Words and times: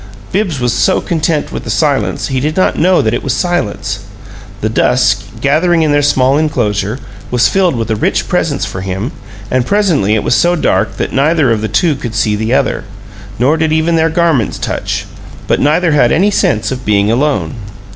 Bibbs 0.31 0.59
was 0.59 0.73
so 0.73 0.99
content 0.99 1.51
with 1.51 1.63
the 1.63 1.69
silence 1.69 2.29
he 2.29 2.39
did 2.39 2.57
not 2.57 2.75
know 2.75 3.03
that 3.03 3.13
it 3.13 3.21
was 3.23 3.33
silence. 3.33 3.99
The 4.61 4.67
dusk, 4.67 5.21
gathering 5.41 5.83
in 5.83 5.91
their 5.91 6.01
small 6.01 6.39
inclosure, 6.39 6.97
was 7.29 7.47
filled 7.47 7.75
with 7.75 7.91
a 7.91 7.95
rich 7.95 8.27
presence 8.27 8.65
for 8.65 8.81
him; 8.81 9.11
and 9.51 9.63
presently 9.63 10.15
it 10.15 10.23
was 10.23 10.33
so 10.33 10.55
dark 10.55 10.97
that 10.97 11.13
neither 11.13 11.51
of 11.51 11.61
the 11.61 11.67
two 11.67 11.93
could 11.95 12.15
see 12.15 12.35
the 12.35 12.51
other, 12.51 12.83
nor 13.37 13.57
did 13.57 13.71
even 13.71 13.95
their 13.95 14.09
garments 14.09 14.57
touch. 14.57 15.05
But 15.45 15.59
neither 15.59 15.91
had 15.91 16.11
any 16.11 16.31
sense 16.31 16.71
of 16.71 16.83
being 16.83 17.11
alone. 17.11 17.53